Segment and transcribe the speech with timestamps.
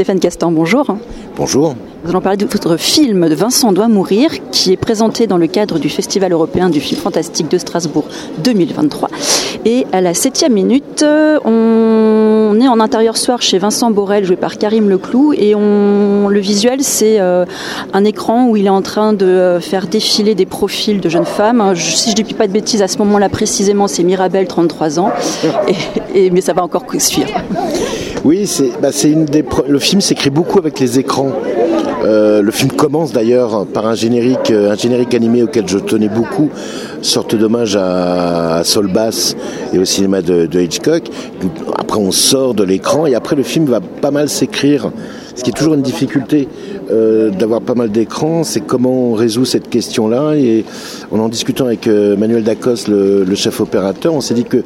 [0.00, 0.96] Stéphane Castan, bonjour.
[1.36, 1.74] Bonjour.
[2.02, 5.46] Nous allons parler de votre film de Vincent doit mourir, qui est présenté dans le
[5.46, 8.06] cadre du Festival européen du film fantastique de Strasbourg
[8.42, 9.10] 2023.
[9.66, 14.56] Et à la septième minute, on est en intérieur soir chez Vincent Borel, joué par
[14.56, 17.44] Karim Leclou, et on, le visuel, c'est euh,
[17.92, 21.74] un écran où il est en train de faire défiler des profils de jeunes femmes.
[21.76, 25.10] Si je ne dis pas de bêtises, à ce moment-là précisément, c'est Mirabelle, 33 ans,
[26.14, 27.34] et, mais ça va encore suivre.
[28.22, 31.32] Oui, c'est bah, une des, le film s'écrit beaucoup avec les écrans.
[32.04, 36.08] Euh, le film commence d'ailleurs par un générique, euh, un générique animé auquel je tenais
[36.08, 36.50] beaucoup,
[37.00, 39.36] sorte d'hommage à, Sol Bass
[39.72, 41.04] et au cinéma de, Hitchcock.
[41.78, 44.90] Après, on sort de l'écran et après, le film va pas mal s'écrire.
[45.34, 46.48] Ce qui est toujours une difficulté
[46.90, 50.34] euh, d'avoir pas mal d'écrans, c'est comment on résout cette question-là.
[50.36, 50.64] Et
[51.10, 54.62] en en discutant avec Manuel Dacos, le, le chef opérateur, on s'est dit que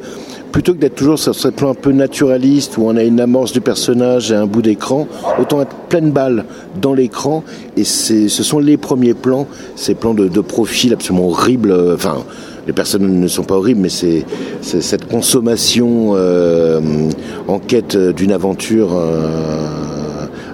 [0.55, 3.51] plutôt que d'être toujours sur ce plan un peu naturaliste où on a une amorce
[3.51, 5.05] du personnage et un bout d'écran,
[5.37, 6.45] autant être pleine balle
[6.81, 7.43] dans l'écran.
[7.75, 11.71] Et ce sont les premiers plans, ces plans de, profil absolument horribles.
[11.71, 12.23] Euh, enfin,
[12.67, 14.23] les personnes ne sont pas horribles, mais c'est
[14.61, 16.79] cette consommation euh,
[17.49, 18.95] en quête d'une aventure.
[18.95, 19.94] Euh,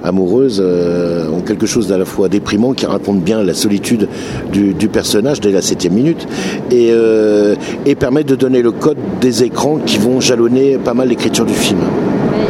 [0.04, 4.08] amoureuse euh, ont quelque chose d'à la fois déprimant qui raconte bien la solitude
[4.52, 6.28] du, personnage dès la septième minute
[6.70, 11.08] et, euh, et permet de donner le code des écrans qui vont jalonner pas mal
[11.08, 11.80] l'écriture du film.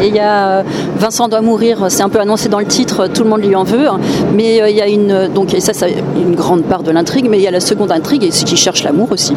[0.04, 0.64] Il y a euh,
[0.98, 3.64] Vincent doit mourir, c'est un peu annoncé dans le titre, tout le monde lui en
[3.64, 3.88] veut.
[3.88, 4.00] Hein.
[4.34, 7.48] Mais il y a une donc ça une grande part de l'intrigue, mais il y
[7.48, 9.34] a la seconde intrigue et c'est qui cherche l'amour aussi.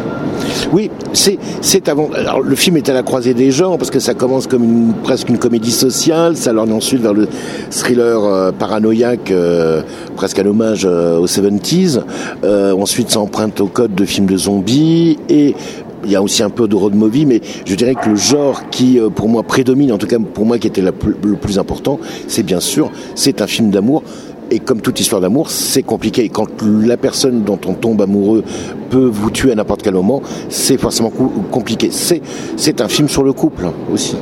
[0.73, 2.09] Oui, c'est avant.
[2.13, 4.93] Alors le film est à la croisée des genres parce que ça commence comme une,
[5.03, 7.27] presque une comédie sociale, ça l'orne ensuite vers le
[7.71, 9.81] thriller euh, paranoïaque, euh,
[10.15, 12.01] presque un hommage euh, aux 70s.
[12.43, 15.55] ensuite, ça emprunte au code de film de zombies et
[16.03, 18.69] il y a aussi un peu de road movie, mais je dirais que le genre
[18.69, 22.43] qui, pour moi, prédomine, en tout cas pour moi qui était le plus important, c'est
[22.43, 24.03] bien sûr, c'est un film d'amour
[24.51, 26.29] et comme toute histoire d'amour, c'est compliqué.
[26.29, 28.43] Quand la personne dont on tombe amoureux
[28.89, 31.11] peut vous tuer à n'importe quel moment, c'est forcément
[31.51, 31.89] compliqué.
[31.91, 34.15] C'est un film sur le couple aussi.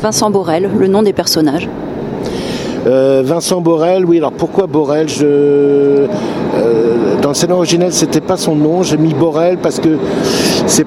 [0.00, 1.68] Vincent Borel, le nom des personnages
[2.86, 6.06] euh, Vincent Borel, oui, alors pourquoi Borel je, euh,
[7.20, 9.98] Dans le scénario originel, c'était pas son nom, j'ai mis Borel parce que
[10.66, 10.86] c'est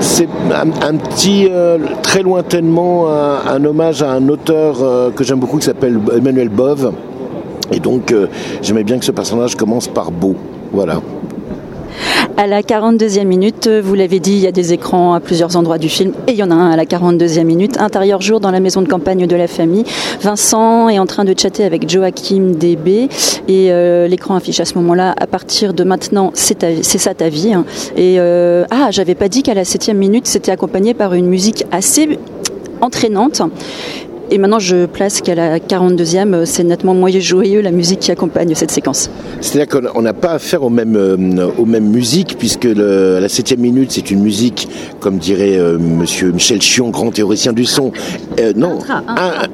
[0.00, 4.76] c'est un, petit, euh, très lointainement, un, hommage à un auteur
[5.12, 6.92] que j'aime beaucoup qui s'appelle Emmanuel Bove,
[7.72, 8.26] et donc, euh,
[8.62, 10.34] j'aimais bien que ce personnage commence par beau.
[10.72, 11.00] Voilà.
[12.36, 15.78] À la 42e minute, vous l'avez dit, il y a des écrans à plusieurs endroits
[15.78, 17.80] du film et il y en a un à la 42e minute.
[17.80, 19.84] Intérieur jour dans la maison de campagne de la famille.
[20.20, 23.08] Vincent est en train de chatter avec Joachim DB
[23.48, 26.62] et euh, l'écran affiche à ce moment-là, à partir de maintenant, c'est
[26.98, 27.52] ça ta vie.
[27.52, 27.64] Hein.
[27.96, 31.64] Et euh, ah, j'avais pas dit qu'à la 7e minute, c'était accompagné par une musique
[31.72, 32.20] assez
[32.80, 33.42] entraînante
[34.30, 38.10] et maintenant, je place qu'à la 42e, euh, c'est nettement moins joyeux la musique qui
[38.10, 39.10] accompagne cette séquence.
[39.40, 43.90] C'est-à-dire qu'on n'a pas affaire aux mêmes, euh, aux mêmes musiques, puisque la 7e minute,
[43.90, 44.68] c'est une musique,
[45.00, 47.92] comme dirait euh, monsieur Michel Chion, grand théoricien du son,
[48.56, 48.78] non,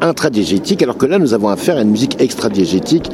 [0.01, 3.11] intradiégétique, alors que là, nous avons affaire à une musique extradiégétique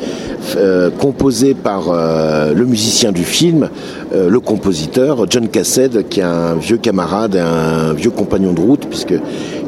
[0.99, 3.69] composée par le musicien du film,
[4.13, 8.87] le compositeur, John Cassed, qui est un vieux camarade, un vieux compagnon de route,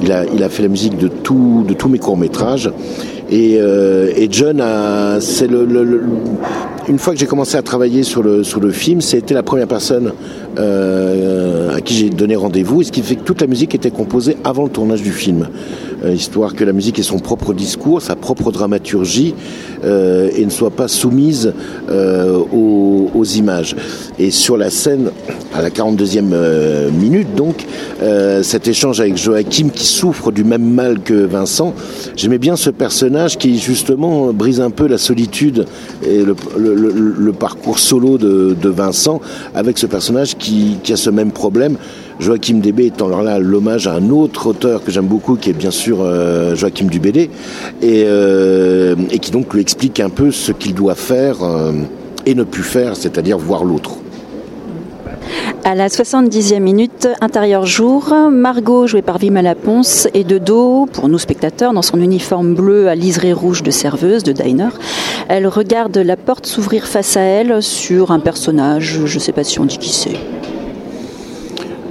[0.02, 2.70] il a fait la musique de tous mes courts-métrages.
[3.30, 4.60] Et, euh, John,
[6.88, 9.68] une fois que j'ai commencé à travailler sur le, sur le film, c'était la première
[9.68, 10.12] personne
[10.58, 13.90] euh, à qui j'ai donné rendez-vous, et ce qui fait que toute la musique était
[13.90, 15.48] composée avant le tournage du film,
[16.04, 19.34] euh, histoire que la musique ait son propre discours, sa propre dramaturgie,
[19.84, 21.52] et ne soit pas soumise
[21.90, 23.74] aux, aux, images.
[24.16, 25.10] Et sur la scène,
[25.52, 27.66] à la 42e minute, donc,
[28.42, 31.74] cet échange avec Joachim qui souffre du même mal que Vincent,
[32.14, 35.66] j'aimais bien ce personnage qui justement brise un peu la solitude
[36.06, 39.20] et le, parcours solo de, Vincent
[39.54, 40.41] avec ce personnage qui,
[40.90, 41.76] a ce même problème.
[42.20, 45.54] Joachim Débé étant alors là l'hommage à un autre auteur que j'aime beaucoup, qui est
[45.54, 47.30] bien sûr euh, Joachim Dubédé,
[47.80, 51.72] et, euh, et, qui donc lui explique un peu ce qu'il doit faire euh,
[52.26, 54.01] et ne plus faire, c'est-à-dire voir l'autre.
[55.64, 61.08] À la 70e minute, intérieur jour, Margot, jouée par Vima Laponce, est de dos, pour
[61.08, 64.70] nous spectateurs, dans son uniforme bleu à liseré rouge de serveuse, de diner.
[65.28, 69.44] Elle regarde la porte s'ouvrir face à elle sur un personnage, je ne sais pas
[69.44, 70.41] si on dit qui c'est.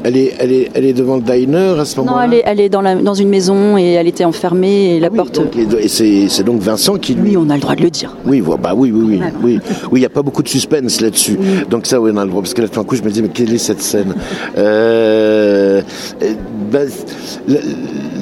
[0.04, 2.44] Elle est, elle, est, elle est devant le diner à ce moment-là Non, elle est,
[2.46, 5.36] elle est dans, la, dans une maison et elle était enfermée et la oui, porte.
[5.36, 7.32] donc, et c'est donc Vincent qui lui.
[7.32, 8.16] Oui, on a le droit de le dire.
[8.26, 9.60] Oui, bah oui, oui, oui, oui.
[9.92, 11.38] Oui, il n'y a pas beaucoup de suspense là-dessus.
[11.70, 12.42] Donc ça, oui, on a le droit.
[12.42, 14.16] Parce que là, tout d'un coup, je me disais, mais quelle est cette scène?
[14.58, 15.41] Euh,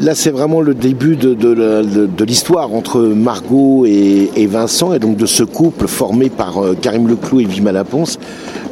[0.02, 5.44] Là, c'est vraiment le début de, l'histoire entre Margot et, Vincent, et donc de ce
[5.44, 8.18] couple formé par euh, Karim Leclou et Vima Laponce.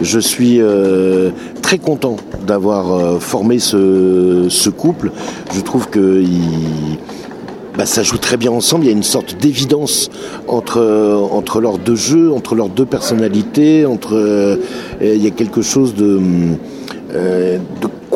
[0.02, 1.32] Je suis euh,
[1.62, 5.12] très content d'avoir euh, formé ce, couple.
[5.54, 6.24] Je trouve que
[7.78, 8.86] bah, ça joue très bien ensemble.
[8.86, 10.10] Il y a une sorte d'évidence
[10.48, 13.86] entre leurs deux jeux, entre leurs deux personnalités.
[13.86, 14.60] Entre
[15.02, 16.20] il y a quelque chose de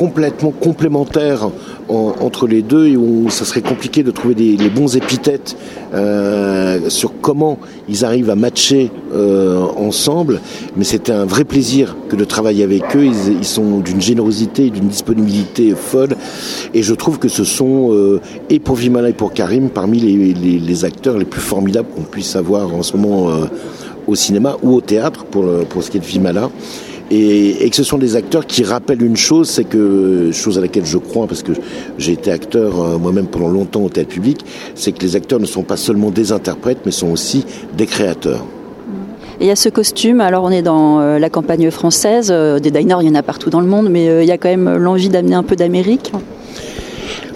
[0.02, 1.52] complètement complémentaire
[1.88, 5.56] entre les deux et où ça serait compliqué de trouver des, les bons épithètes
[5.94, 10.42] euh, sur comment ils arrivent à matcher euh, ensemble.
[10.76, 13.06] Mais c'était un vrai plaisir que de travailler avec eux.
[13.06, 16.16] Ils, sont d'une générosité d'une disponibilité folle.
[16.74, 20.84] Et je trouve que ce sont, euh, et pour Vimala et pour Karim, parmi les
[20.84, 23.46] acteurs les plus formidables qu'on puisse avoir en ce moment euh,
[24.08, 26.50] au cinéma ou au théâtre pour, pour ce qui est de Vimala.
[27.14, 30.62] Et, et, que ce sont des acteurs qui rappellent une chose, c'est que, chose à
[30.62, 31.52] laquelle je crois, parce que
[31.98, 34.40] j'ai été acteur euh, moi-même pendant longtemps au théâtre public,
[34.76, 38.46] c'est que les acteurs ne sont pas seulement des interprètes, mais sont aussi des créateurs.
[39.42, 42.60] Et il y a ce costume, alors on est dans euh, la campagne française, euh,
[42.60, 44.50] des diners il y en a partout dans le monde, mais il y a quand
[44.50, 46.14] même l'envie d'amener un peu d'Amérique.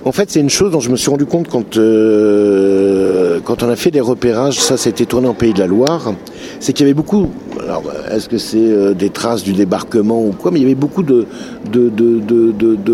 [0.06, 3.70] En fait, c'est une chose dont je me suis rendu compte quand, euh, quand on
[3.70, 6.14] a fait des repérages, ça c'était tourné en Pays de la Loire,
[6.60, 7.32] c'est qu'il y avait beaucoup,
[7.66, 10.76] alors est-ce que c'est euh, des traces du débarquement ou quoi, mais il y avait
[10.76, 11.26] beaucoup de,
[11.72, 12.52] de, de, de,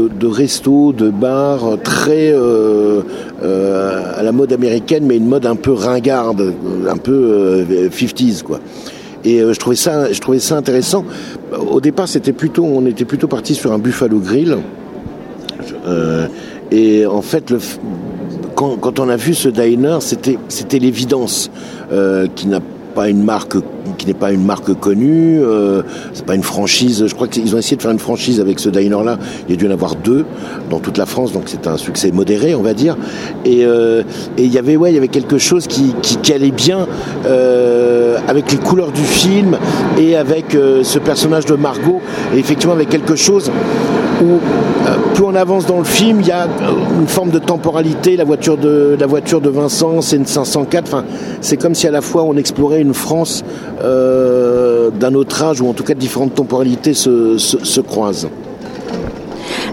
[0.07, 3.01] de, restos, de bars très euh,
[3.44, 6.53] euh, à la mode américaine, mais une mode un peu ringarde,
[6.89, 8.59] un peu euh, 50s quoi.
[9.23, 11.06] Et euh, je trouvais ça, je trouvais ça intéressant.
[11.69, 14.57] Au départ, c'était plutôt, on était plutôt parti sur un Buffalo Grill.
[15.88, 16.27] Euh,
[16.71, 17.53] et en fait,
[18.56, 21.51] quand, quand, on a vu ce diner, c'était c'était l'évidence
[21.91, 22.65] euh, qui n'a pas
[22.97, 23.57] une marque
[23.97, 25.83] qui n'est pas une marque connue, euh,
[26.13, 27.05] c'est pas une franchise.
[27.07, 29.17] Je crois qu'ils ont essayé de faire une franchise avec ce diner-là.
[29.47, 30.25] Il y a dû en avoir deux
[30.69, 32.97] dans toute la France, donc c'est un succès modéré, on va dire.
[33.45, 34.03] Et, euh,
[34.38, 36.88] il y avait ouais, il y avait quelque chose qui, qui, allait bien
[37.25, 39.57] euh, avec les couleurs du film
[39.99, 42.01] et avec ce personnage de Margot.
[42.33, 43.51] Et effectivement, avec quelque chose
[44.23, 44.39] où
[45.13, 46.48] plus on avance dans le film, il y a
[47.00, 48.16] une forme de temporalité.
[48.18, 50.84] La voiture de la voiture de Vincent, c'est une 504.
[50.88, 51.06] Enfin,
[51.42, 53.44] c'est comme si à la fois on explorait une France
[53.84, 58.30] euh, d'un autre âge ou en tout cas différentes temporalités se, se, se croisent.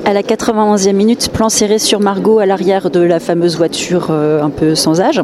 [0.05, 4.43] À la 91e minute, plan serré sur Margot à l'arrière de la fameuse voiture euh,
[4.43, 5.20] un peu sans âge.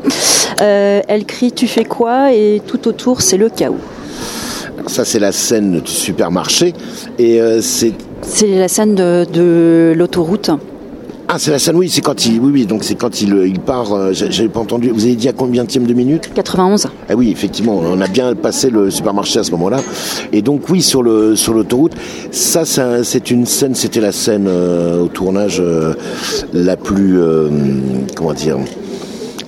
[0.60, 2.32] Euh, elle crie Tu fais quoi?
[2.34, 3.78] Et tout autour, c'est le chaos.
[4.86, 6.74] Ça, c'est la scène du supermarché.
[7.18, 7.92] Et euh, c'est.
[8.26, 10.50] C'est la scène de, de l'autoroute.
[11.28, 13.58] Ah, c'est la scène, oui, c'est quand il, oui, oui, donc c'est quand il, il
[13.58, 13.92] part.
[13.92, 14.90] Euh, J'avais pas entendu.
[14.90, 16.88] Vous avez dit à combien de minutes 91.
[17.08, 19.78] Ah oui, effectivement, on a bien passé le supermarché à ce moment-là.
[20.32, 21.92] Et donc oui, sur le sur l'autoroute,
[22.30, 22.64] ça,
[23.04, 23.74] c'est une scène.
[23.74, 25.94] C'était la scène euh, au tournage euh,
[26.52, 27.48] la plus, euh,
[28.14, 28.58] comment dire,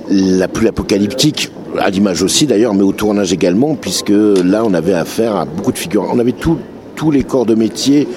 [0.08, 4.94] la plus apocalyptique à l'image aussi d'ailleurs, mais au tournage également, puisque là on avait
[4.94, 6.06] affaire à beaucoup de figures.
[6.10, 6.56] On avait tout,
[6.94, 8.08] tous les corps de métier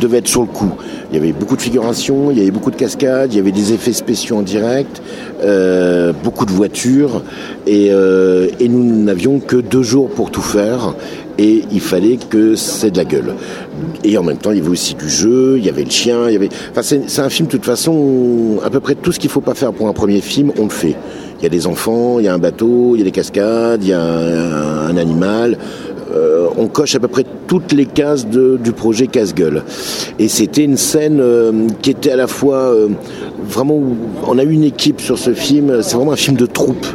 [0.00, 0.72] devaient être sur le coup.
[1.10, 3.52] Il y avait beaucoup de figurations, il y avait beaucoup de cascades, il y avait
[3.52, 5.02] des effets spéciaux en direct,
[5.42, 7.22] euh, beaucoup de voitures,
[7.66, 10.94] et, euh, et nous n'avions que deux jours pour tout faire,
[11.38, 13.34] et il fallait que c'est de la gueule.
[14.04, 16.28] Et en même temps, il y avait aussi du jeu, il y avait le chien,
[16.28, 16.48] il y avait.
[16.70, 19.54] Enfin, c'est un film de toute façon, à peu près tout ce qu'il faut pas
[19.54, 20.96] faire pour un premier film, on le fait.
[21.40, 23.82] Il y a des enfants, il y a un bateau, il y a des cascades,
[23.82, 25.58] il y a un, un animal.
[26.56, 29.62] On coche à peu près toutes les cases du projet Casse-Gueule.
[30.18, 32.88] Et c'était une scène euh, qui était à la fois euh,
[33.42, 33.80] vraiment.
[34.26, 35.82] On a eu une équipe sur ce film.
[35.82, 36.86] C'est vraiment un film de troupe.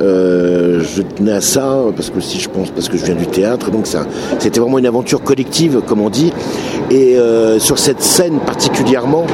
[0.00, 3.26] Euh, je tenais à ça parce que si je pense parce que je viens du
[3.26, 4.06] théâtre donc ça
[4.38, 6.32] c'était vraiment une aventure collective comme on dit
[6.88, 9.26] et euh, sur cette scène particulièrement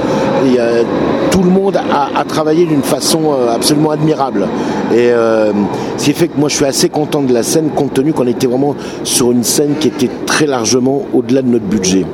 [0.47, 0.83] il y a,
[1.31, 4.47] tout le monde a, travaillé d'une façon euh, absolument admirable
[4.95, 5.11] et
[5.99, 8.27] ce qui fait que moi je suis assez content de la scène compte tenu qu'on
[8.27, 12.07] était vraiment sur une scène qui était très largement au-delà de notre budget.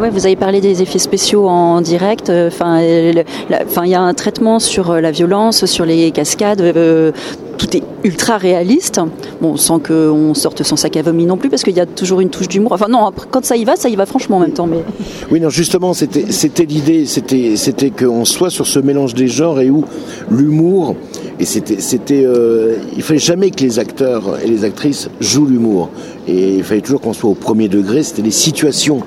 [0.00, 2.30] Ouais, vous avez parlé des effets spéciaux en direct.
[2.30, 3.12] Enfin, euh,
[3.50, 6.62] il y a un traitement sur la violence, sur les cascades.
[6.62, 7.12] Euh,
[7.58, 8.98] tout est ultra réaliste.
[9.42, 12.20] Bon, sans qu'on sorte sans sac à vomi non plus, parce qu'il y a toujours
[12.20, 12.72] une touche d'humour.
[12.72, 14.66] Enfin, non, quand ça y va, ça y va franchement en même temps.
[14.66, 14.82] Mais...
[15.30, 19.84] Oui, non, justement, c'était l'idée, c'était qu'on soit sur ce mélange des genres et où
[20.30, 20.96] l'humour,
[21.38, 25.90] et c'était, euh, il fallait jamais que les acteurs et les actrices jouent l'humour.
[26.26, 28.02] Et il fallait toujours qu'on soit au premier degré.
[28.02, 29.02] C'était les situations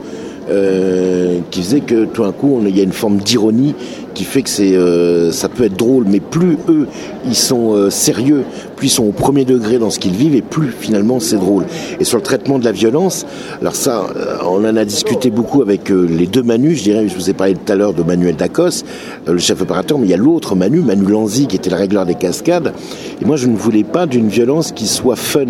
[1.52, 3.76] qui faisait que tout d'un coup, il y a une forme d'ironie
[4.14, 6.88] qui fait que euh, ça peut être drôle, mais plus eux,
[7.26, 8.44] ils sont euh, sérieux,
[8.90, 11.66] sont au premier degré dans ce qu'ils vivent, et plus finalement c'est drôle.
[12.00, 13.26] Et sur le traitement de la violence,
[13.62, 17.16] alors ça, euh, on en a discuté beaucoup avec les deux Manu, je dirais, je
[17.16, 18.84] vous ai parlé tout à l'heure de Manuel Dacos,
[19.28, 22.06] le chef opérateur, mais il y a l'autre Manu, Manu Lanzi, qui était le régleur
[22.06, 22.74] des cascades,
[23.22, 25.46] et moi je ne voulais pas d'une violence qui soit fun.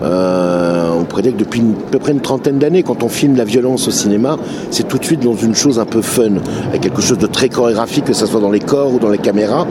[0.00, 3.44] on pourrait dire que depuis à peu près une trentaine d'années, quand on filme la
[3.44, 4.36] violence au cinéma,
[4.70, 6.32] c'est tout de suite dans une chose un peu fun,
[6.68, 9.18] avec quelque chose de très chorégraphique que ce soit dans les corps ou dans les
[9.18, 9.66] caméras.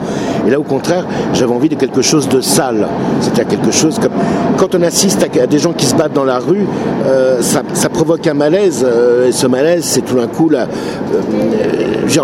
[0.46, 2.88] Et là, au contraire, j'avais envie de quelque chose de sale.
[3.20, 4.12] C'est-à-dire quelque chose comme.
[4.56, 6.66] Quand on assiste à des gens qui se battent dans la rue,
[7.06, 8.84] euh, ça, provoque un malaise.
[8.86, 10.68] Euh, et ce malaise, c'est tout d'un coup là.
[11.14, 12.22] Euh,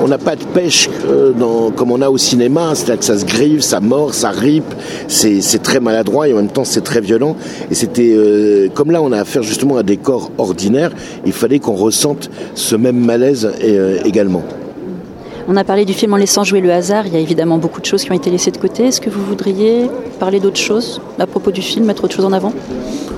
[0.00, 0.88] on n'a pas de pêche
[1.76, 2.74] comme on a au cinéma.
[2.74, 4.74] C'est-à-dire que ça se grive, ça mord, ça ripe.
[5.08, 7.36] C'est très maladroit et en même temps, c'est très violent.
[7.70, 8.70] Et c'était.
[8.74, 10.90] comme là, on a affaire justement à des corps ordinaires,
[11.24, 13.50] il fallait qu'on ressente ce même malaise
[14.04, 14.42] également.
[15.48, 17.06] On a parlé du film en laissant jouer le hasard.
[17.06, 18.86] Il y a évidemment beaucoup de choses qui ont été laissées de côté.
[18.86, 22.32] Est-ce que vous voudriez parler d'autres choses à propos du film, mettre autre chose en
[22.32, 22.52] avant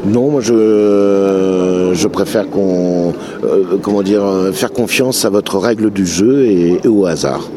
[0.07, 3.13] non, moi je, je préfère qu'on,
[3.43, 7.49] euh, comment dire, faire confiance à votre règle du jeu et au hasard.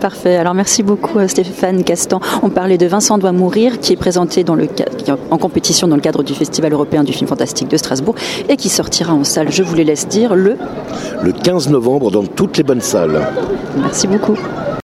[0.00, 0.36] Parfait.
[0.36, 2.20] Alors merci beaucoup euh, Stéphane Castan.
[2.42, 4.68] On parlait de Vincent doit mourir qui est présenté dans le,
[5.30, 8.14] en compétition dans le cadre du Festival européen du film fantastique de Strasbourg
[8.48, 10.56] et qui sortira en salle, je vous les laisse dire, le
[11.22, 13.20] le 15 novembre dans toutes les bonnes salles.
[13.76, 14.36] Merci beaucoup.